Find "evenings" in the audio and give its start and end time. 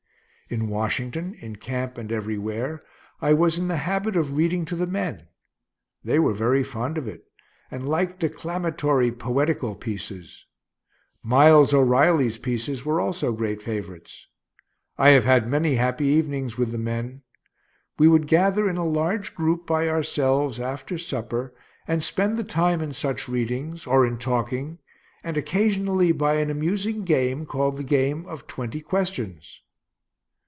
16.07-16.57